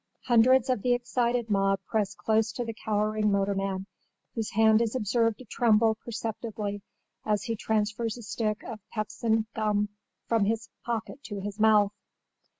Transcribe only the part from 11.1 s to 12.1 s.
to his mouth.